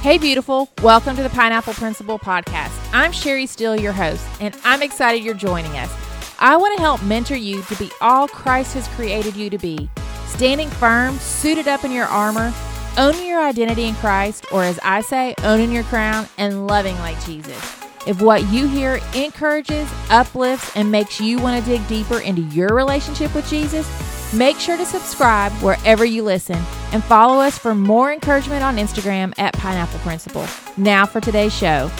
Hey, 0.00 0.16
beautiful. 0.16 0.70
Welcome 0.80 1.16
to 1.16 1.24
the 1.24 1.28
Pineapple 1.28 1.74
Principle 1.74 2.20
Podcast. 2.20 2.70
I'm 2.92 3.10
Sherry 3.10 3.46
Steele, 3.46 3.74
your 3.74 3.92
host, 3.92 4.24
and 4.40 4.56
I'm 4.62 4.80
excited 4.80 5.24
you're 5.24 5.34
joining 5.34 5.76
us. 5.76 5.92
I 6.38 6.56
want 6.56 6.76
to 6.76 6.80
help 6.80 7.02
mentor 7.02 7.34
you 7.34 7.62
to 7.62 7.74
be 7.74 7.90
all 8.00 8.28
Christ 8.28 8.74
has 8.74 8.86
created 8.94 9.34
you 9.34 9.50
to 9.50 9.58
be 9.58 9.90
standing 10.26 10.70
firm, 10.70 11.18
suited 11.18 11.66
up 11.66 11.82
in 11.82 11.90
your 11.90 12.06
armor, 12.06 12.54
owning 12.96 13.26
your 13.26 13.42
identity 13.42 13.86
in 13.86 13.96
Christ, 13.96 14.46
or 14.52 14.62
as 14.62 14.78
I 14.84 15.00
say, 15.00 15.34
owning 15.42 15.72
your 15.72 15.82
crown 15.82 16.28
and 16.38 16.68
loving 16.68 16.96
like 17.00 17.20
Jesus. 17.24 17.60
If 18.06 18.22
what 18.22 18.48
you 18.52 18.68
hear 18.68 19.00
encourages, 19.16 19.90
uplifts, 20.10 20.76
and 20.76 20.92
makes 20.92 21.20
you 21.20 21.40
want 21.40 21.64
to 21.64 21.68
dig 21.68 21.86
deeper 21.88 22.20
into 22.20 22.42
your 22.42 22.68
relationship 22.68 23.34
with 23.34 23.50
Jesus, 23.50 23.88
Make 24.34 24.58
sure 24.58 24.76
to 24.76 24.84
subscribe 24.84 25.52
wherever 25.62 26.04
you 26.04 26.22
listen 26.22 26.58
and 26.92 27.02
follow 27.04 27.40
us 27.40 27.58
for 27.58 27.74
more 27.74 28.12
encouragement 28.12 28.62
on 28.62 28.76
Instagram 28.76 29.32
at 29.38 29.54
Pineapple 29.54 29.98
Principle. 30.00 30.46
Now 30.76 31.06
for 31.06 31.20
today's 31.20 31.56
show. 31.56 31.90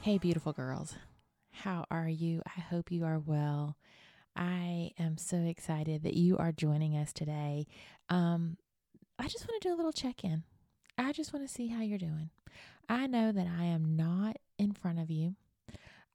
Hey, 0.00 0.16
beautiful 0.16 0.54
girls. 0.54 0.94
How 1.50 1.84
are 1.90 2.08
you? 2.08 2.40
I 2.46 2.60
hope 2.60 2.90
you 2.90 3.04
are 3.04 3.18
well. 3.18 3.76
I 4.34 4.92
am 4.98 5.18
so 5.18 5.36
excited 5.36 6.04
that 6.04 6.14
you 6.14 6.38
are 6.38 6.52
joining 6.52 6.96
us 6.96 7.12
today. 7.12 7.66
Um, 8.08 8.56
I 9.18 9.24
just 9.24 9.46
want 9.46 9.60
to 9.60 9.68
do 9.68 9.74
a 9.74 9.76
little 9.76 9.92
check 9.92 10.24
in. 10.24 10.44
I 10.96 11.12
just 11.12 11.32
want 11.32 11.46
to 11.46 11.52
see 11.52 11.66
how 11.66 11.82
you're 11.82 11.98
doing. 11.98 12.30
I 12.88 13.06
know 13.06 13.32
that 13.32 13.46
I 13.46 13.64
am 13.64 13.96
not 13.96 14.36
in 14.56 14.72
front 14.72 14.98
of 14.98 15.10
you. 15.10 15.34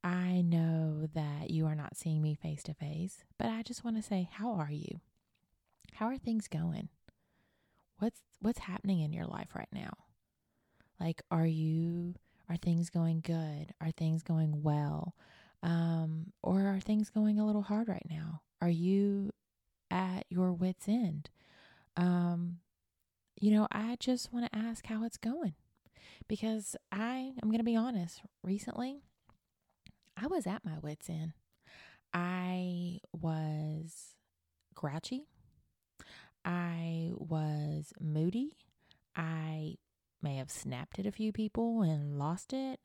I 0.04 0.42
know 0.42 1.08
that 1.14 1.50
you 1.50 1.66
are 1.66 1.76
not 1.76 1.96
seeing 1.96 2.22
me 2.22 2.36
face 2.36 2.64
to 2.64 2.74
face, 2.74 3.24
but 3.38 3.48
I 3.48 3.62
just 3.64 3.86
want 3.86 3.96
to 3.96 4.04
say, 4.04 4.30
how 4.32 4.54
are 4.54 4.72
you? 4.72 5.00
How 5.94 6.08
are 6.08 6.18
things 6.18 6.48
going? 6.48 6.90
What's 8.00 8.22
what's 8.42 8.60
happening 8.60 9.00
in 9.00 9.14
your 9.14 9.26
life 9.26 9.50
right 9.56 9.70
now? 9.72 9.94
Like 11.00 11.22
are 11.32 11.46
you 11.46 12.16
are 12.50 12.58
things 12.58 12.90
going 12.90 13.22
good? 13.22 13.74
Are 13.80 13.92
things 13.92 14.24
going 14.24 14.64
well? 14.64 15.16
Um, 15.62 16.34
or 16.42 16.68
are 16.68 16.80
things 16.82 17.10
going 17.10 17.40
a 17.40 17.46
little 17.46 17.62
hard 17.62 17.88
right 17.88 18.06
now? 18.10 18.42
Are 18.62 18.70
you 18.70 19.32
at 19.90 20.26
your 20.30 20.52
wits 20.52 20.90
end? 20.90 21.30
Um, 21.96 22.58
you 23.40 23.52
know, 23.52 23.68
I 23.72 23.96
just 24.00 24.34
want 24.34 24.52
to 24.52 24.58
ask 24.58 24.86
how 24.88 25.06
it's 25.06 25.18
going 25.18 25.54
because 26.28 26.76
I 26.92 27.34
am 27.42 27.50
going 27.50 27.60
to 27.60 27.64
be 27.64 27.76
honest. 27.76 28.22
Recently, 28.44 29.04
I 30.24 30.28
was 30.28 30.48
at 30.48 30.64
my 30.64 30.78
wits' 30.82 31.10
end. 31.10 31.34
I 32.14 33.00
was 33.12 34.16
grouchy. 34.74 35.28
I 36.46 37.12
was 37.16 37.92
moody. 38.00 38.56
I 39.18 39.76
may 40.22 40.38
have 40.38 40.50
snapped 40.50 40.98
at 40.98 41.06
a 41.06 41.12
few 41.12 41.34
people 41.34 41.82
and 41.82 42.18
lost 42.18 42.54
it. 42.54 42.80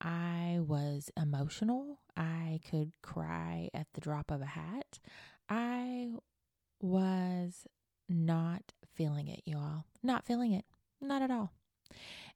I 0.00 0.58
was 0.60 1.10
emotional. 1.20 1.98
I 2.16 2.60
could 2.70 2.92
cry 3.02 3.68
at 3.74 3.88
the 3.94 4.00
drop 4.00 4.30
of 4.30 4.40
a 4.40 4.46
hat. 4.46 5.00
I 5.48 6.10
was 6.80 7.66
not 8.08 8.74
feeling 8.94 9.26
it, 9.26 9.42
y'all. 9.44 9.86
Not 10.04 10.24
feeling 10.24 10.52
it. 10.52 10.66
Not 11.00 11.22
at 11.22 11.32
all. 11.32 11.52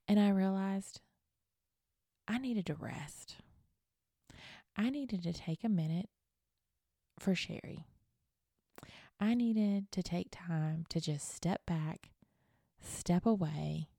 And 0.09 0.19
I 0.19 0.29
realized 0.29 0.99
I 2.27 2.37
needed 2.37 2.65
to 2.65 2.75
rest. 2.75 3.37
I 4.77 4.89
needed 4.89 5.23
to 5.23 5.33
take 5.33 5.63
a 5.63 5.69
minute 5.69 6.09
for 7.19 7.35
Sherry. 7.35 7.85
I 9.19 9.35
needed 9.35 9.91
to 9.91 10.01
take 10.01 10.29
time 10.31 10.85
to 10.89 10.99
just 10.99 11.33
step 11.33 11.61
back, 11.67 12.09
step 12.81 13.25
away, 13.25 13.89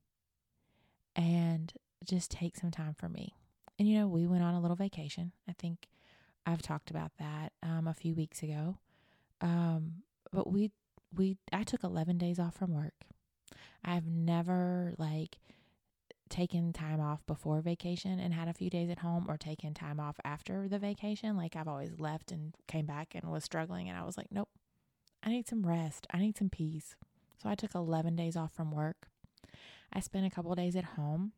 and 1.15 1.73
just 2.05 2.31
take 2.31 2.57
some 2.57 2.73
time 2.73 2.95
for 2.95 3.09
me. 3.09 3.35
And 3.79 3.89
you 3.89 3.99
know, 3.99 4.09
we 4.09 4.27
went 4.27 4.43
on 4.43 4.55
a 4.55 4.61
little 4.61 4.77
vacation. 4.77 5.33
I 5.49 5.53
think 5.53 5.89
I've 6.45 6.63
talked 6.63 6.91
about 6.91 7.13
that 7.19 7.53
um, 7.63 7.87
a 7.87 7.95
few 7.95 8.15
weeks 8.15 8.43
ago. 8.43 8.79
Um, 9.41 10.03
but 10.33 10.51
we 10.51 10.73
we 11.15 11.37
I 11.53 11.63
took 11.63 11.85
11 11.85 12.19
days 12.19 12.39
off 12.39 12.57
from 12.57 12.73
work. 12.73 12.95
I've 13.85 14.07
never 14.07 14.95
like 14.99 15.37
taken 16.33 16.73
time 16.73 16.99
off 16.99 17.25
before 17.27 17.61
vacation 17.61 18.19
and 18.19 18.33
had 18.33 18.49
a 18.49 18.55
few 18.55 18.71
days 18.71 18.89
at 18.89 19.01
home 19.01 19.27
or 19.29 19.37
taken 19.37 19.75
time 19.75 20.01
off 20.01 20.17
after 20.25 20.67
the 20.67 20.79
vacation. 20.79 21.37
Like 21.37 21.55
I've 21.55 21.69
always 21.69 21.93
left 21.99 22.33
and 22.33 22.55
came 22.67 22.87
back 22.87 23.15
and 23.15 23.31
was 23.31 23.45
struggling 23.45 23.89
and 23.89 23.99
I 23.99 24.03
was 24.03 24.17
like, 24.17 24.29
nope. 24.33 24.49
I 25.23 25.29
need 25.29 25.47
some 25.47 25.65
rest. 25.65 26.07
I 26.11 26.19
need 26.19 26.37
some 26.37 26.49
peace. 26.49 26.97
So 27.41 27.49
I 27.49 27.55
took 27.55 27.75
11 27.75 28.17
days 28.17 28.35
off 28.35 28.53
from 28.55 28.73
work. 28.73 29.09
I 29.93 30.01
spent 30.01 30.27
a 30.27 30.31
couple 30.31 30.55
days 30.55 30.75
at 30.75 30.85
home 30.85 31.33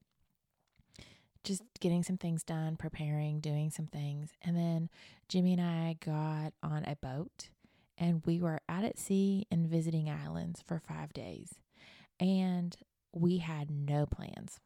just 1.43 1.63
getting 1.81 2.05
some 2.05 2.17
things 2.17 2.45
done, 2.45 2.77
preparing, 2.77 3.41
doing 3.41 3.71
some 3.71 3.87
things. 3.87 4.31
And 4.43 4.57
then 4.57 4.89
Jimmy 5.29 5.55
and 5.55 5.61
I 5.61 5.97
got 6.05 6.55
on 6.63 6.85
a 6.85 6.97
boat 6.97 7.51
and 7.99 8.23
we 8.25 8.41
were 8.41 8.61
out 8.69 8.85
at 8.85 8.99
sea 8.99 9.47
and 9.51 9.67
visiting 9.67 10.09
islands 10.09 10.63
for 10.65 10.79
five 10.79 11.13
days. 11.13 11.55
And 12.21 12.77
we 13.13 13.39
had 13.39 13.71
no 13.71 14.07
plans. 14.07 14.61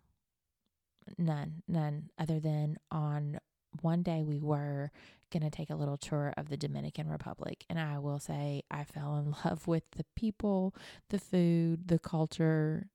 None, 1.17 1.63
none, 1.67 2.11
other 2.19 2.41
than 2.41 2.79
on 2.91 3.39
one 3.81 4.03
day 4.03 4.23
we 4.23 4.39
were 4.41 4.91
going 5.31 5.43
to 5.43 5.51
take 5.51 5.71
a 5.71 5.77
little 5.77 5.97
tour 5.97 6.33
of 6.37 6.49
the 6.49 6.57
Dominican 6.57 7.09
Republic. 7.09 7.65
And 7.69 7.79
I 7.79 7.99
will 7.99 8.19
say, 8.19 8.63
I 8.71 8.85
fell 8.85 9.17
in 9.17 9.35
love 9.45 9.67
with 9.67 9.85
the 9.93 10.05
people, 10.17 10.75
the 11.11 11.19
food, 11.19 11.89
the 11.89 11.99
culture, 11.99 12.89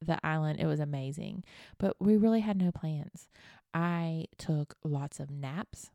the 0.00 0.18
island. 0.24 0.60
It 0.60 0.66
was 0.66 0.80
amazing. 0.80 1.44
But 1.78 1.96
we 2.00 2.16
really 2.16 2.40
had 2.40 2.56
no 2.56 2.70
plans. 2.70 3.28
I 3.72 4.26
took 4.38 4.76
lots 4.84 5.20
of 5.20 5.30
naps. 5.30 5.90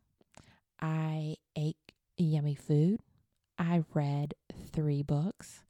I 0.82 1.38
ate 1.56 1.78
yummy 2.18 2.56
food. 2.56 3.00
I 3.58 3.84
read 3.94 4.34
three 4.72 5.04
books. 5.04 5.64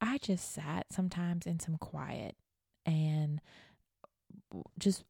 I 0.00 0.18
just 0.18 0.52
sat 0.52 0.86
sometimes 0.90 1.46
in 1.46 1.60
some 1.60 1.78
quiet 1.78 2.36
and 2.84 3.40
just 4.78 5.04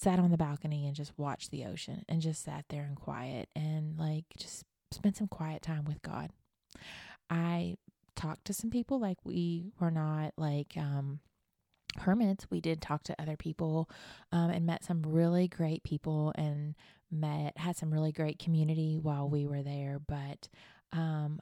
sat 0.00 0.18
on 0.18 0.30
the 0.30 0.36
balcony 0.36 0.86
and 0.86 0.94
just 0.94 1.12
watched 1.18 1.50
the 1.50 1.64
ocean 1.64 2.04
and 2.08 2.22
just 2.22 2.44
sat 2.44 2.64
there 2.68 2.84
in 2.84 2.94
quiet 2.94 3.48
and 3.54 3.98
like 3.98 4.24
just 4.38 4.64
spent 4.90 5.16
some 5.16 5.28
quiet 5.28 5.62
time 5.62 5.84
with 5.84 6.00
God. 6.02 6.30
I 7.30 7.76
talked 8.14 8.44
to 8.46 8.54
some 8.54 8.70
people 8.70 9.00
like 9.00 9.18
we 9.24 9.72
were 9.80 9.90
not 9.90 10.32
like 10.36 10.74
um 10.76 11.20
hermits. 11.98 12.46
We 12.50 12.60
did 12.60 12.80
talk 12.80 13.02
to 13.04 13.20
other 13.20 13.36
people 13.36 13.88
um 14.30 14.50
and 14.50 14.66
met 14.66 14.84
some 14.84 15.02
really 15.02 15.48
great 15.48 15.82
people 15.82 16.32
and 16.36 16.74
met 17.10 17.56
had 17.56 17.76
some 17.76 17.92
really 17.92 18.12
great 18.12 18.38
community 18.38 18.98
while 19.00 19.28
we 19.28 19.46
were 19.46 19.62
there, 19.62 20.00
but 20.06 20.48
um 20.92 21.40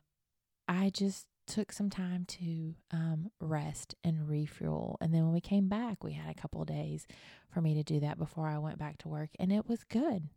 I 0.69 0.91
just 0.91 1.27
took 1.51 1.73
some 1.73 1.91
time 1.91 2.25
to 2.27 2.75
um, 2.93 3.31
rest 3.41 3.95
and 4.05 4.29
refuel. 4.29 4.97
And 5.01 5.13
then 5.13 5.25
when 5.25 5.33
we 5.33 5.41
came 5.41 5.69
back, 5.69 6.05
we 6.05 6.13
had 6.13 6.31
a 6.31 6.41
couple 6.41 6.65
days 6.65 7.07
for 7.53 7.61
me 7.61 7.75
to 7.75 7.83
do 7.83 8.01
that 8.01 8.19
before 8.19 8.47
I 8.47 8.59
went 8.59 8.79
back 8.79 8.99
to 8.99 9.09
work. 9.09 9.31
And 9.39 9.53
it 9.53 9.69
was 9.69 9.83
good. 9.85 10.29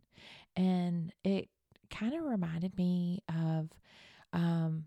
And 0.56 1.12
it 1.22 1.48
kind 1.88 2.14
of 2.14 2.24
reminded 2.24 2.76
me 2.76 3.22
of, 3.28 3.70
um, 4.32 4.86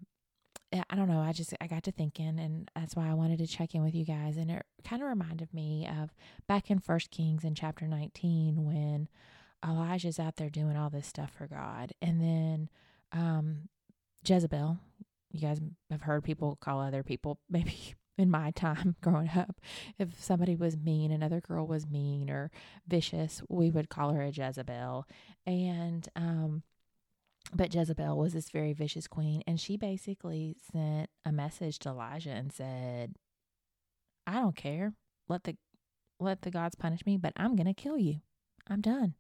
I 0.74 0.96
don't 0.98 1.08
know, 1.08 1.22
I 1.22 1.32
just, 1.32 1.54
I 1.62 1.68
got 1.68 1.84
to 1.84 1.94
thinking, 1.94 2.40
and 2.40 2.70
that's 2.76 2.96
why 2.96 3.10
I 3.10 3.14
wanted 3.14 3.40
to 3.40 3.48
check 3.48 3.74
in 3.74 3.82
with 3.82 3.96
you 3.96 4.04
guys. 4.04 4.36
And 4.36 4.52
it 4.52 4.66
kind 4.84 5.02
of 5.02 5.08
reminded 5.08 5.54
me 5.54 5.88
of 5.88 6.14
back 6.46 6.70
in 6.70 6.80
First 6.80 7.10
Kings 7.10 7.46
in 7.46 7.56
chapter 7.56 7.88
19 7.88 8.66
when 8.66 9.08
Elijah's 9.66 10.20
out 10.20 10.36
there 10.36 10.50
doing 10.50 10.76
all 10.76 10.90
this 10.90 11.08
stuff 11.08 11.32
for 11.38 11.48
God. 11.48 11.94
And 12.02 12.22
then, 12.22 12.70
um, 13.14 13.70
Jezebel, 14.26 14.78
you 15.38 15.48
guys 15.48 15.62
have 15.90 16.02
heard 16.02 16.24
people 16.24 16.58
call 16.62 16.80
other 16.80 17.04
people 17.04 17.40
maybe 17.50 17.96
in 18.18 18.32
my 18.32 18.52
time 18.52 18.96
growing 19.02 19.30
up 19.36 19.62
if 20.00 20.22
somebody 20.22 20.56
was 20.56 20.76
mean 20.78 21.12
another 21.12 21.40
girl 21.40 21.68
was 21.68 21.88
mean 21.88 22.30
or 22.30 22.50
vicious 22.88 23.42
we 23.48 23.70
would 23.70 23.90
call 23.90 24.14
her 24.14 24.24
a 24.24 24.30
jezebel. 24.30 25.06
And 25.46 26.08
um 26.16 26.64
but 27.54 27.74
Jezebel 27.74 28.18
was 28.18 28.34
this 28.34 28.50
very 28.50 28.74
vicious 28.74 29.08
queen 29.08 29.42
and 29.48 29.60
she 29.60 29.78
basically 29.78 30.58
sent 30.74 31.10
a 31.24 31.32
message 31.32 31.80
to 31.80 31.90
Elijah 31.90 32.32
and 32.32 32.52
said 32.52 33.16
I 34.26 34.34
don't 34.34 34.56
care. 34.56 34.94
Let 35.30 35.44
the 35.44 35.56
let 36.20 36.42
the 36.42 36.52
gods 36.52 36.76
punish 36.76 37.06
me 37.06 37.18
but 37.18 37.34
I'm 37.38 37.56
to 37.56 37.74
kill 37.74 37.98
you. 37.98 38.22
I'm 38.68 38.82
done. 38.82 39.14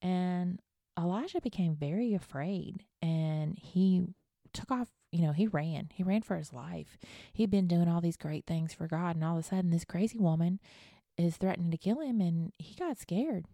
And 0.00 0.60
Elijah 0.98 1.40
became 1.40 1.74
very 1.74 2.14
afraid 2.14 2.84
and 3.00 3.56
he 3.58 4.04
took 4.52 4.70
off 4.70 4.88
you 5.10 5.22
know, 5.22 5.32
he 5.32 5.46
ran. 5.46 5.90
He 5.94 6.02
ran 6.02 6.22
for 6.22 6.36
his 6.36 6.52
life. 6.52 6.98
He'd 7.32 7.50
been 7.50 7.66
doing 7.66 7.88
all 7.88 8.00
these 8.00 8.16
great 8.16 8.46
things 8.46 8.72
for 8.74 8.86
God, 8.86 9.16
and 9.16 9.24
all 9.24 9.38
of 9.38 9.44
a 9.44 9.48
sudden, 9.48 9.70
this 9.70 9.84
crazy 9.84 10.18
woman 10.18 10.60
is 11.16 11.36
threatening 11.36 11.70
to 11.70 11.78
kill 11.78 12.00
him, 12.00 12.20
and 12.20 12.52
he 12.58 12.74
got 12.74 12.98
scared. 12.98 13.46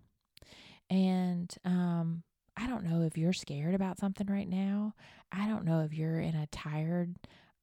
And 0.91 1.55
um, 1.65 2.23
I 2.57 2.67
don't 2.67 2.85
know 2.85 3.03
if 3.03 3.17
you're 3.17 3.33
scared 3.33 3.75
about 3.75 3.99
something 3.99 4.27
right 4.27 4.49
now. 4.49 4.95
I 5.33 5.47
don't 5.47 5.65
know 5.65 5.81
if 5.81 5.93
you're 5.93 6.21
in 6.21 6.35
a 6.35 6.47
tired, 6.49 7.15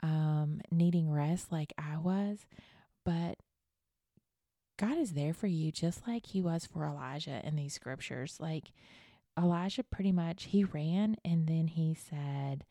um, 0.01 0.61
needing 0.71 1.09
rest 1.09 1.51
like 1.51 1.73
I 1.77 1.97
was, 1.97 2.39
but 3.05 3.35
God 4.77 4.97
is 4.97 5.13
there 5.13 5.33
for 5.33 5.47
you 5.47 5.71
just 5.71 6.07
like 6.07 6.25
he 6.25 6.41
was 6.41 6.65
for 6.65 6.85
Elijah 6.85 7.39
in 7.45 7.55
these 7.55 7.73
scriptures. 7.73 8.37
Like 8.39 8.71
Elijah 9.37 9.83
pretty 9.83 10.11
much 10.11 10.45
he 10.45 10.63
ran 10.63 11.17
and 11.23 11.47
then 11.47 11.67
he 11.67 11.93
said, 11.93 12.65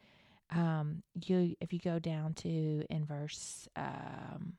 um, 0.54 1.02
you 1.26 1.54
if 1.60 1.72
you 1.72 1.78
go 1.78 1.98
down 1.98 2.34
to 2.34 2.84
in 2.90 3.04
verse 3.04 3.68
um 3.76 4.54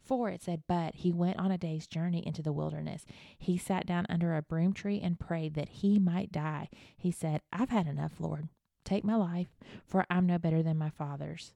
4 0.00 0.30
it 0.30 0.42
said 0.42 0.62
but 0.68 0.94
he 0.96 1.12
went 1.12 1.38
on 1.38 1.50
a 1.50 1.58
day's 1.58 1.86
journey 1.86 2.22
into 2.26 2.42
the 2.42 2.52
wilderness. 2.52 3.04
He 3.38 3.56
sat 3.56 3.86
down 3.86 4.06
under 4.08 4.36
a 4.36 4.42
broom 4.42 4.72
tree 4.72 5.00
and 5.02 5.18
prayed 5.18 5.54
that 5.54 5.68
he 5.68 5.98
might 5.98 6.30
die. 6.30 6.68
He 6.96 7.10
said 7.10 7.40
i've 7.52 7.70
had 7.70 7.86
enough 7.86 8.12
lord. 8.18 8.48
Take 8.84 9.04
my 9.04 9.16
life 9.16 9.48
for 9.86 10.04
i'm 10.10 10.26
no 10.26 10.38
better 10.38 10.62
than 10.62 10.78
my 10.78 10.90
father's 10.90 11.52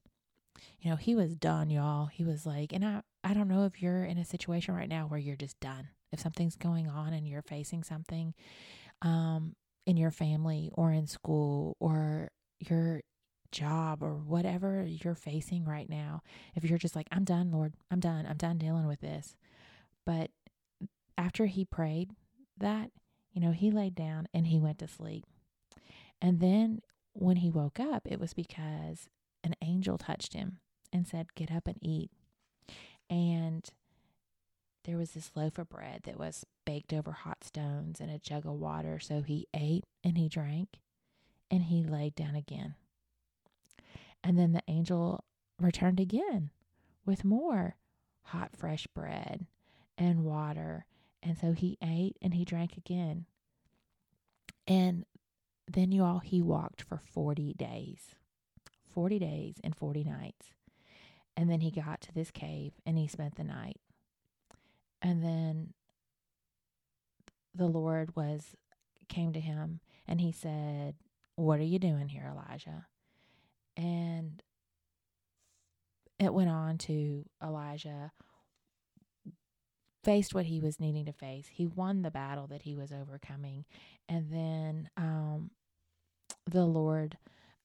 you 0.79 0.89
know 0.89 0.97
he 0.97 1.15
was 1.15 1.35
done 1.35 1.69
y'all. 1.69 2.07
He 2.07 2.23
was 2.23 2.45
like 2.45 2.73
and 2.73 2.83
i 2.83 3.01
i 3.23 3.33
don't 3.33 3.47
know 3.47 3.65
if 3.65 3.81
you're 3.81 4.03
in 4.03 4.17
a 4.17 4.25
situation 4.25 4.73
right 4.75 4.89
now 4.89 5.05
where 5.07 5.19
you're 5.19 5.35
just 5.35 5.59
done. 5.59 5.89
If 6.11 6.19
something's 6.19 6.55
going 6.55 6.87
on 6.87 7.13
and 7.13 7.27
you're 7.27 7.43
facing 7.43 7.83
something 7.83 8.33
um 9.01 9.55
in 9.85 9.95
your 9.95 10.11
family 10.11 10.69
or 10.73 10.91
in 10.91 11.07
school 11.07 11.77
or 11.79 12.29
your 12.59 13.01
job 13.51 14.03
or 14.03 14.15
whatever 14.15 14.85
you're 14.85 15.15
facing 15.15 15.65
right 15.65 15.89
now, 15.89 16.21
if 16.55 16.63
you're 16.63 16.77
just 16.77 16.95
like, 16.95 17.07
I'm 17.11 17.23
done, 17.23 17.51
Lord, 17.51 17.73
I'm 17.91 17.99
done, 17.99 18.25
I'm 18.25 18.37
done 18.37 18.57
dealing 18.57 18.87
with 18.87 19.01
this. 19.01 19.35
But 20.05 20.31
after 21.17 21.45
he 21.45 21.65
prayed 21.65 22.11
that, 22.57 22.91
you 23.31 23.41
know, 23.41 23.51
he 23.51 23.71
laid 23.71 23.95
down 23.95 24.27
and 24.33 24.47
he 24.47 24.59
went 24.59 24.79
to 24.79 24.87
sleep. 24.87 25.25
And 26.21 26.39
then 26.39 26.81
when 27.13 27.37
he 27.37 27.49
woke 27.49 27.79
up, 27.79 28.03
it 28.05 28.19
was 28.19 28.33
because 28.33 29.07
an 29.43 29.55
angel 29.61 29.97
touched 29.97 30.33
him 30.33 30.59
and 30.91 31.07
said, 31.07 31.35
Get 31.35 31.51
up 31.51 31.67
and 31.67 31.77
eat. 31.81 32.11
And 33.09 33.69
there 34.85 34.97
was 34.97 35.11
this 35.11 35.31
loaf 35.35 35.57
of 35.57 35.69
bread 35.69 36.01
that 36.05 36.19
was 36.19 36.45
baked 36.65 36.93
over 36.93 37.11
hot 37.11 37.43
stones 37.43 37.99
and 37.99 38.09
a 38.09 38.19
jug 38.19 38.45
of 38.45 38.53
water. 38.53 38.99
So 38.99 39.21
he 39.21 39.47
ate 39.53 39.85
and 40.03 40.17
he 40.17 40.29
drank 40.29 40.79
and 41.51 41.63
he 41.63 41.83
laid 41.83 42.15
down 42.15 42.35
again. 42.35 42.75
And 44.23 44.37
then 44.37 44.51
the 44.51 44.63
angel 44.67 45.23
returned 45.59 45.99
again 45.99 46.51
with 47.05 47.23
more 47.23 47.75
hot, 48.23 48.51
fresh 48.55 48.87
bread 48.87 49.45
and 49.97 50.23
water. 50.23 50.85
And 51.23 51.37
so 51.37 51.53
he 51.53 51.77
ate 51.81 52.17
and 52.21 52.33
he 52.33 52.45
drank 52.45 52.77
again. 52.77 53.25
And 54.67 55.05
then 55.67 55.91
you 55.91 56.03
all, 56.03 56.19
he 56.19 56.41
walked 56.41 56.81
for 56.81 57.01
40 57.03 57.53
days 57.53 58.15
40 58.93 59.19
days 59.19 59.55
and 59.63 59.75
40 59.75 60.03
nights. 60.03 60.47
And 61.37 61.49
then 61.49 61.61
he 61.61 61.71
got 61.71 62.01
to 62.01 62.13
this 62.13 62.31
cave 62.31 62.73
and 62.85 62.97
he 62.97 63.07
spent 63.07 63.35
the 63.35 63.43
night. 63.43 63.79
And 65.01 65.23
then 65.23 65.73
the 67.55 67.67
Lord 67.67 68.15
was 68.15 68.55
came 69.07 69.33
to 69.33 69.39
him 69.39 69.79
and 70.07 70.19
he 70.19 70.31
said, 70.31 70.95
What 71.35 71.59
are 71.59 71.63
you 71.63 71.79
doing 71.79 72.09
here, 72.09 72.29
Elijah? 72.29 72.87
And 73.79 74.43
it 76.19 76.33
went 76.33 76.49
on 76.49 76.77
to 76.79 77.25
Elijah 77.41 78.11
faced 80.03 80.33
what 80.33 80.45
he 80.45 80.59
was 80.59 80.79
needing 80.79 81.05
to 81.05 81.13
face. 81.13 81.47
He 81.51 81.65
won 81.65 82.01
the 82.01 82.11
battle 82.11 82.47
that 82.47 82.63
he 82.63 82.75
was 82.75 82.91
overcoming. 82.91 83.65
And 84.07 84.31
then 84.31 84.89
um, 84.97 85.51
the 86.45 86.65
Lord 86.65 87.17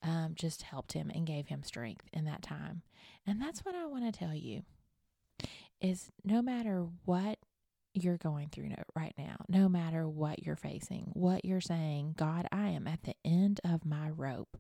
um, 0.03 0.35
just 0.35 0.63
helped 0.63 0.93
him 0.93 1.11
and 1.15 1.27
gave 1.27 1.49
him 1.49 1.63
strength 1.63 2.07
in 2.13 2.25
that 2.27 2.43
time. 2.43 2.83
And 3.27 3.41
that's 3.41 3.65
what 3.65 3.75
I 3.75 3.87
want 3.87 4.05
to 4.05 4.19
tell 4.19 4.35
you 4.35 4.63
is 5.81 6.11
no 6.25 6.41
matter 6.41 6.87
what 7.05 7.39
you're 7.95 8.19
going 8.19 8.49
through 8.49 8.71
right 8.97 9.15
now, 9.17 9.37
no 9.49 9.69
matter 9.69 10.09
what 10.09 10.43
you're 10.43 10.57
facing, 10.57 11.11
what 11.13 11.45
you're 11.45 11.61
saying, 11.61 12.15
God, 12.17 12.47
I 12.51 12.69
am 12.69 12.89
at 12.89 13.05
the 13.05 13.15
end 13.25 13.61
of 13.65 13.85
my 13.85 14.11
rope. 14.11 14.57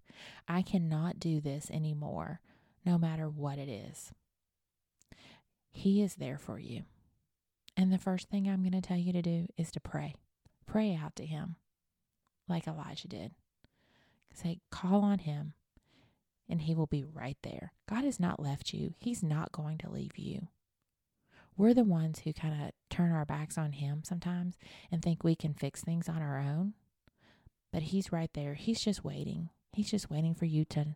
I 0.46 0.62
cannot 0.62 1.18
do 1.18 1.40
this 1.40 1.70
anymore, 1.70 2.40
no 2.86 2.96
matter 2.96 3.28
what 3.28 3.58
it 3.58 3.68
is. 3.68 4.12
He 5.72 6.00
is 6.00 6.14
there 6.14 6.38
for 6.38 6.60
you. 6.60 6.84
And 7.76 7.92
the 7.92 7.98
first 7.98 8.28
thing 8.30 8.48
I'm 8.48 8.62
going 8.62 8.80
to 8.80 8.80
tell 8.80 8.96
you 8.96 9.12
to 9.12 9.22
do 9.22 9.46
is 9.58 9.72
to 9.72 9.80
pray. 9.80 10.14
Pray 10.66 10.94
out 10.94 11.16
to 11.16 11.26
Him 11.26 11.56
like 12.48 12.68
Elijah 12.68 13.08
did. 13.08 13.32
Say, 14.32 14.60
call 14.70 15.02
on 15.02 15.18
Him, 15.20 15.54
and 16.48 16.62
He 16.62 16.74
will 16.74 16.86
be 16.86 17.04
right 17.04 17.38
there. 17.42 17.72
God 17.88 18.04
has 18.04 18.20
not 18.20 18.40
left 18.40 18.72
you, 18.72 18.94
He's 18.98 19.24
not 19.24 19.50
going 19.50 19.78
to 19.78 19.90
leave 19.90 20.16
you 20.16 20.48
we're 21.56 21.74
the 21.74 21.84
ones 21.84 22.20
who 22.20 22.32
kind 22.32 22.62
of 22.62 22.70
turn 22.90 23.12
our 23.12 23.24
backs 23.24 23.56
on 23.56 23.72
him 23.72 24.02
sometimes 24.04 24.56
and 24.90 25.02
think 25.02 25.22
we 25.22 25.34
can 25.34 25.54
fix 25.54 25.82
things 25.82 26.08
on 26.08 26.20
our 26.22 26.38
own. 26.38 26.74
But 27.72 27.82
he's 27.82 28.12
right 28.12 28.30
there. 28.34 28.54
He's 28.54 28.80
just 28.80 29.04
waiting. 29.04 29.50
He's 29.72 29.90
just 29.90 30.10
waiting 30.10 30.34
for 30.34 30.44
you 30.44 30.64
to 30.66 30.94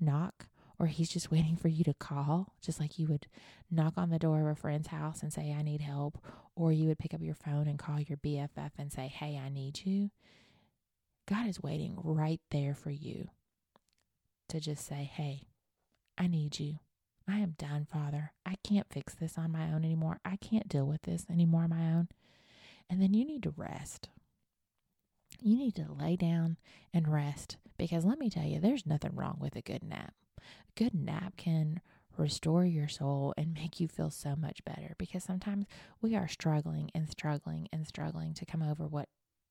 knock, 0.00 0.46
or 0.78 0.86
he's 0.86 1.10
just 1.10 1.30
waiting 1.30 1.56
for 1.56 1.68
you 1.68 1.84
to 1.84 1.94
call, 1.94 2.54
just 2.62 2.80
like 2.80 2.98
you 2.98 3.06
would 3.06 3.26
knock 3.70 3.94
on 3.96 4.10
the 4.10 4.18
door 4.18 4.40
of 4.40 4.46
a 4.46 4.60
friend's 4.60 4.88
house 4.88 5.22
and 5.22 5.32
say, 5.32 5.52
I 5.52 5.62
need 5.62 5.80
help, 5.80 6.18
or 6.56 6.72
you 6.72 6.88
would 6.88 6.98
pick 6.98 7.14
up 7.14 7.22
your 7.22 7.34
phone 7.34 7.66
and 7.66 7.78
call 7.78 8.00
your 8.00 8.18
BFF 8.18 8.72
and 8.78 8.92
say, 8.92 9.08
Hey, 9.08 9.40
I 9.42 9.48
need 9.48 9.82
you. 9.84 10.10
God 11.28 11.46
is 11.46 11.62
waiting 11.62 11.98
right 12.02 12.40
there 12.50 12.74
for 12.74 12.90
you 12.90 13.28
to 14.48 14.60
just 14.60 14.86
say, 14.86 15.10
Hey, 15.12 15.42
I 16.18 16.26
need 16.26 16.58
you. 16.58 16.78
I 17.28 17.38
am 17.38 17.54
done, 17.58 17.86
Father. 17.90 18.32
I 18.44 18.56
can't 18.64 18.92
fix 18.92 19.14
this 19.14 19.38
on 19.38 19.52
my 19.52 19.72
own 19.72 19.84
anymore. 19.84 20.18
I 20.24 20.36
can't 20.36 20.68
deal 20.68 20.86
with 20.86 21.02
this 21.02 21.26
anymore 21.30 21.64
on 21.64 21.70
my 21.70 21.92
own. 21.92 22.08
And 22.90 23.00
then 23.00 23.14
you 23.14 23.24
need 23.24 23.42
to 23.44 23.54
rest. 23.56 24.08
You 25.40 25.56
need 25.56 25.74
to 25.76 25.92
lay 25.92 26.16
down 26.16 26.58
and 26.92 27.08
rest 27.08 27.56
because 27.78 28.04
let 28.04 28.18
me 28.18 28.30
tell 28.30 28.44
you, 28.44 28.60
there's 28.60 28.86
nothing 28.86 29.14
wrong 29.14 29.38
with 29.40 29.56
a 29.56 29.62
good 29.62 29.82
nap. 29.82 30.14
A 30.38 30.42
good 30.76 30.94
nap 30.94 31.36
can 31.36 31.80
restore 32.16 32.64
your 32.64 32.88
soul 32.88 33.32
and 33.36 33.54
make 33.54 33.80
you 33.80 33.88
feel 33.88 34.10
so 34.10 34.36
much 34.36 34.64
better 34.64 34.94
because 34.98 35.24
sometimes 35.24 35.66
we 36.00 36.14
are 36.14 36.28
struggling 36.28 36.90
and 36.94 37.08
struggling 37.08 37.68
and 37.72 37.86
struggling 37.86 38.34
to 38.34 38.44
come 38.44 38.62
over 38.62 38.86
what 38.86 39.08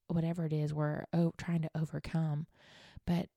whatever 0.07 0.45
it 0.45 0.53
is 0.53 0.73
we're 0.73 1.05
o- 1.13 1.33
trying 1.37 1.61
to 1.61 1.69
overcome. 1.75 2.45
But 3.07 3.27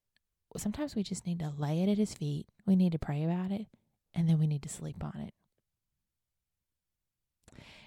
sometimes 0.56 0.94
we 0.94 1.02
just 1.02 1.26
need 1.26 1.38
to 1.38 1.52
lay 1.56 1.82
it 1.82 1.88
at 1.88 1.98
his 1.98 2.14
feet. 2.14 2.46
We 2.66 2.76
need 2.76 2.92
to 2.92 2.98
pray 2.98 3.24
about 3.24 3.50
it 3.50 3.66
and 4.14 4.28
then 4.28 4.38
we 4.38 4.46
need 4.46 4.62
to 4.62 4.68
sleep 4.68 5.02
on 5.02 5.20
it. 5.20 5.34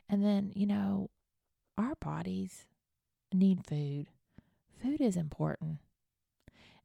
And 0.10 0.24
then, 0.24 0.52
you 0.56 0.66
know, 0.66 1.10
our 1.78 1.96
bodies 1.96 2.66
need 3.34 3.66
food. 3.66 4.08
Food 4.82 5.02
is 5.02 5.18
important. 5.18 5.80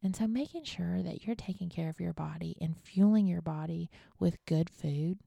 And 0.03 0.17
so 0.17 0.27
making 0.27 0.65
sure 0.65 1.03
that 1.03 1.25
you're 1.25 1.37
taking 1.37 1.69
care 1.69 1.89
of 1.89 2.01
your 2.01 2.13
body 2.13 2.57
and 2.61 2.77
fueling 2.77 3.27
your 3.27 3.43
body 3.43 3.89
with 4.19 4.45
good 4.47 4.69
food, 4.69 5.19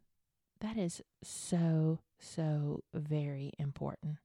that 0.60 0.78
is 0.78 1.02
so, 1.24 2.00
so 2.20 2.82
very 2.94 3.54
important. 3.58 4.18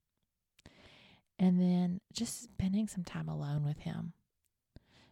And 1.38 1.60
then 1.60 2.00
just 2.12 2.42
spending 2.42 2.88
some 2.88 3.04
time 3.04 3.28
alone 3.28 3.64
with 3.64 3.80
Him, 3.80 4.12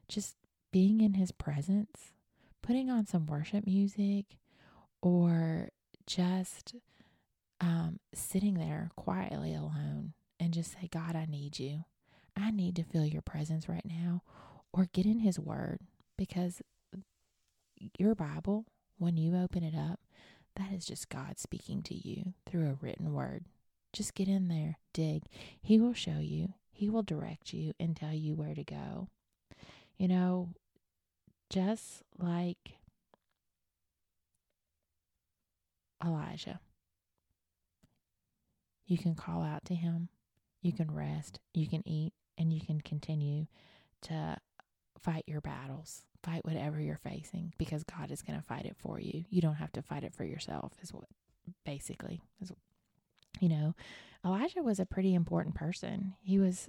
just 0.09 0.37
being 0.73 1.01
in 1.01 1.15
His 1.15 1.31
presence, 1.31 2.13
putting 2.61 2.91
on 2.91 3.07
some 3.07 3.27
worship 3.27 3.65
music, 3.67 4.37
or 5.03 5.71
just 6.07 6.75
um, 7.61 7.99
sitting 8.15 8.55
there 8.55 8.91
quietly 8.97 9.55
alone 9.55 10.13
and 10.41 10.53
just 10.53 10.73
say, 10.73 10.89
God, 10.91 11.17
I 11.17 11.27
need 11.27 11.59
you. 11.59 11.85
I 12.37 12.51
need 12.51 12.77
to 12.77 12.85
feel 12.85 13.05
your 13.05 13.23
presence 13.23 13.69
right 13.69 13.85
now. 13.85 14.23
Or 14.73 14.87
get 14.93 15.07
in 15.07 15.21
His 15.21 15.39
Word 15.39 15.81
because 16.17 16.63
your 17.99 18.15
Bible, 18.15 18.67
when 18.99 19.17
you 19.17 19.37
open 19.37 19.63
it 19.63 19.75
up, 19.75 20.01
that 20.57 20.73
is 20.73 20.85
just 20.85 21.09
God 21.09 21.39
speaking 21.39 21.83
to 21.85 21.95
you 21.95 22.35
through 22.47 22.69
a 22.69 22.85
written 22.85 23.13
word. 23.13 23.45
Just 23.93 24.15
get 24.15 24.29
in 24.29 24.49
there, 24.49 24.79
dig. 24.93 25.23
He 25.61 25.79
will 25.79 25.95
show 25.95 26.19
you, 26.19 26.55
He 26.71 26.91
will 26.91 27.03
direct 27.03 27.53
you 27.53 27.73
and 27.79 27.97
tell 27.97 28.13
you 28.13 28.35
where 28.35 28.55
to 28.55 28.65
go. 28.65 29.09
You 29.97 30.09
know, 30.09 30.51
just 31.49 32.03
like 32.19 32.75
Elijah. 36.05 36.61
You 38.87 38.97
can 38.99 39.15
call 39.15 39.43
out 39.43 39.65
to 39.67 39.75
him, 39.75 40.09
you 40.63 40.73
can 40.73 40.91
rest, 40.91 41.41
you 41.53 41.67
can 41.67 41.87
eat, 41.87 42.13
and 42.39 42.53
you 42.53 42.61
can 42.61 42.81
continue 42.81 43.47
to 44.03 44.37
fight 44.99 45.25
your 45.27 45.41
battles, 45.41 46.05
fight 46.23 46.45
whatever 46.45 46.81
you're 46.81 46.97
facing 46.97 47.53
because 47.59 47.85
God 47.85 48.11
is 48.11 48.23
going 48.23 48.39
to 48.39 48.45
fight 48.45 48.65
it 48.65 48.77
for 48.79 48.99
you. 48.99 49.25
You 49.29 49.43
don't 49.43 49.55
have 49.55 49.73
to 49.73 49.83
fight 49.83 50.05
it 50.05 50.15
for 50.15 50.25
yourself, 50.25 50.73
is 50.81 50.93
what 50.93 51.05
basically 51.65 52.23
is. 52.41 52.53
You 53.41 53.49
know, 53.49 53.75
Elijah 54.25 54.63
was 54.63 54.81
a 54.81 54.87
pretty 54.87 55.15
important 55.15 55.55
person. 55.55 56.15
He 56.21 56.39
was 56.39 56.69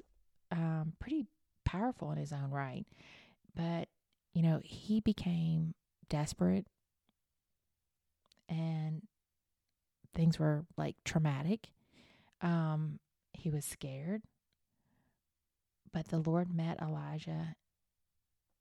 um, 0.51 0.93
pretty 1.00 1.25
powerful 1.65 2.12
in 2.12 2.17
his 2.17 2.33
own 2.33 2.51
right. 2.51 2.86
But, 3.55 3.88
you 4.33 4.41
know, 4.41 4.59
he 4.63 5.00
became 5.00 5.74
desperate 6.09 6.65
and 8.48 9.01
things 10.13 10.39
were 10.39 10.66
like 10.78 10.96
traumatic. 11.04 11.70
Um, 12.42 13.00
he 13.34 13.50
was 13.50 13.66
scared. 13.66 14.22
But 15.92 16.10
the 16.10 16.20
Lord 16.20 16.54
met 16.54 16.82
Elijah 16.82 17.56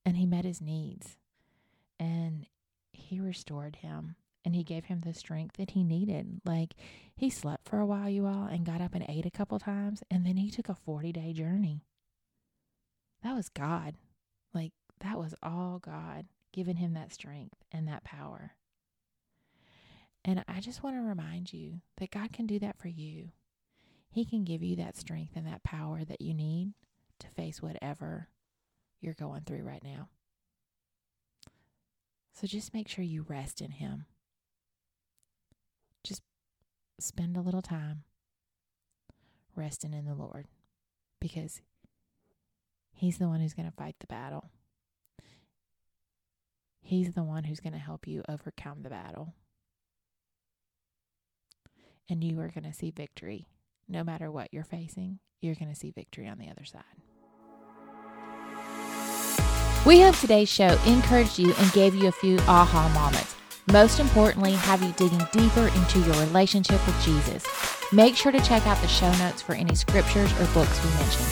and 0.05 0.17
he 0.17 0.25
met 0.25 0.45
his 0.45 0.63
needs 0.63 1.19
and 2.01 2.47
he 2.93 3.21
restored 3.21 3.77
him 3.77 4.17
and 4.45 4.55
he 4.55 4.65
gave 4.65 4.87
him 4.87 5.03
the 5.03 5.13
strength 5.13 5.57
that 5.57 5.73
he 5.73 5.85
needed. 5.85 6.41
Like 6.45 6.75
he 7.17 7.29
slept 7.29 7.69
for 7.69 7.81
a 7.81 7.87
while, 7.87 8.09
you 8.09 8.27
all, 8.27 8.47
and 8.47 8.65
got 8.65 8.81
up 8.81 8.95
and 8.95 9.05
ate 9.09 9.27
a 9.27 9.31
couple 9.31 9.59
times, 9.59 10.03
and 10.11 10.25
then 10.25 10.37
he 10.39 10.51
took 10.51 10.69
a 10.69 10.75
40 10.75 11.13
day 11.13 11.33
journey. 11.33 11.83
That 13.23 13.35
was 13.35 13.49
God. 13.49 13.97
Like 14.55 14.73
that 15.01 15.19
was 15.19 15.35
all 15.43 15.79
God 15.79 16.27
giving 16.53 16.77
him 16.77 16.95
that 16.95 17.13
strength 17.13 17.57
and 17.71 17.87
that 17.89 18.05
power. 18.05 18.53
And 20.25 20.45
I 20.49 20.61
just 20.61 20.83
want 20.83 20.97
to 20.97 21.03
remind 21.03 21.53
you 21.53 21.81
that 21.99 22.11
God 22.11 22.33
can 22.33 22.47
do 22.47 22.59
that 22.59 22.79
for 22.79 22.89
you. 22.89 23.31
He 24.11 24.25
can 24.25 24.45
give 24.45 24.63
you 24.63 24.77
that 24.77 24.97
strength 24.97 25.33
and 25.37 25.47
that 25.47 25.63
power 25.63 26.05
that 26.05 26.21
you 26.21 26.35
need 26.35 26.73
to 27.21 27.29
face 27.29 27.63
whatever 27.63 28.29
you're 29.01 29.15
going 29.15 29.43
through 29.43 29.63
right 29.63 29.83
now. 29.83 30.09
So 32.35 32.47
just 32.47 32.75
make 32.75 32.89
sure 32.89 33.05
you 33.05 33.25
rest 33.29 33.61
in 33.61 33.73
Him. 33.73 34.07
Just 36.05 36.23
spend 37.01 37.37
a 37.37 37.41
little 37.41 37.63
time 37.63 38.05
resting 39.57 39.93
in 39.93 40.05
the 40.05 40.15
Lord 40.15 40.47
because 41.21 41.61
He's 42.99 43.19
the 43.19 43.29
one 43.29 43.41
who's 43.41 43.55
going 43.55 43.71
to 43.71 43.77
fight 43.77 43.95
the 44.01 44.09
battle. 44.09 44.51
He's 46.81 47.13
the 47.13 47.23
one 47.23 47.45
who's 47.45 47.61
going 47.61 47.75
to 47.75 47.79
help 47.79 48.09
you 48.09 48.25
overcome 48.29 48.83
the 48.83 48.91
battle. 48.91 49.35
And 52.09 52.25
you 52.25 52.41
are 52.41 52.49
going 52.49 52.65
to 52.65 52.73
see 52.73 52.91
victory. 52.91 53.47
No 53.89 54.03
matter 54.03 54.31
what 54.31 54.49
you're 54.53 54.65
facing, 54.65 55.19
you're 55.41 55.55
going 55.55 55.71
to 55.71 55.79
see 55.79 55.91
victory 55.91 56.27
on 56.27 56.39
the 56.39 56.49
other 56.49 56.65
side. 56.65 56.83
We 59.87 60.01
hope 60.01 60.17
today's 60.17 60.49
show 60.51 60.79
encouraged 60.87 61.39
you 61.39 61.55
and 61.59 61.73
gave 61.73 61.95
you 61.95 62.09
a 62.09 62.13
few 62.13 62.39
aha 62.41 62.91
moments. 62.95 63.35
Most 63.73 64.01
importantly, 64.01 64.53
have 64.53 64.83
you 64.83 64.93
digging 64.93 65.27
deeper 65.33 65.69
into 65.69 66.01
your 66.01 66.15
relationship 66.25 66.85
with 66.87 67.01
Jesus. 67.03 67.45
Make 67.93 68.17
sure 68.17 68.33
to 68.33 68.41
check 68.41 68.67
out 68.67 68.81
the 68.81 68.89
show 68.89 69.11
notes 69.19 69.41
for 69.41 69.55
any 69.55 69.75
scriptures 69.75 70.33
or 70.41 70.47
books 70.53 70.83
we 70.85 70.91
mentioned. 70.91 71.27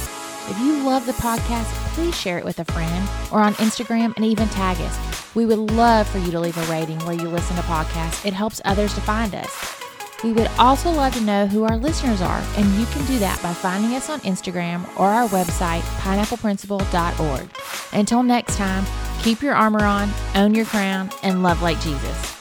If 0.48 0.58
you 0.60 0.84
love 0.84 1.06
the 1.06 1.12
podcast, 1.12 1.64
please 1.94 2.18
share 2.18 2.38
it 2.38 2.44
with 2.44 2.60
a 2.60 2.64
friend 2.66 3.08
or 3.32 3.40
on 3.40 3.54
Instagram 3.54 4.14
and 4.16 4.24
even 4.24 4.48
tag 4.48 4.78
us. 4.80 5.34
We 5.34 5.44
would 5.44 5.58
love 5.72 6.06
for 6.08 6.18
you 6.18 6.30
to 6.30 6.40
leave 6.40 6.56
a 6.56 6.72
rating 6.72 6.98
where 7.00 7.16
you 7.16 7.28
listen 7.28 7.56
to 7.56 7.62
podcasts. 7.62 8.24
It 8.24 8.32
helps 8.32 8.60
others 8.64 8.94
to 8.94 9.00
find 9.00 9.34
us. 9.34 9.75
We 10.24 10.32
would 10.32 10.48
also 10.58 10.90
love 10.90 11.14
to 11.14 11.20
know 11.20 11.46
who 11.46 11.64
our 11.64 11.76
listeners 11.76 12.20
are, 12.20 12.42
and 12.56 12.66
you 12.74 12.86
can 12.86 13.04
do 13.06 13.18
that 13.18 13.40
by 13.42 13.52
finding 13.52 13.94
us 13.94 14.08
on 14.08 14.20
Instagram 14.20 14.86
or 14.98 15.06
our 15.06 15.28
website, 15.28 15.82
pineappleprinciple.org. 16.00 17.48
Until 17.92 18.22
next 18.22 18.56
time, 18.56 18.84
keep 19.22 19.42
your 19.42 19.54
armor 19.54 19.84
on, 19.84 20.10
own 20.34 20.54
your 20.54 20.66
crown, 20.66 21.10
and 21.22 21.42
love 21.42 21.62
like 21.62 21.80
Jesus. 21.80 22.35